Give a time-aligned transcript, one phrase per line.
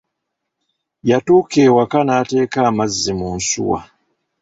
[1.09, 3.79] Yatuuka e waka n'ateeka amazzi mu nsuwa.